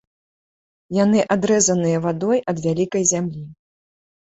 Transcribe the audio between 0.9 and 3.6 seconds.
Яны адрэзаныя вадой ад вялікай зямлі.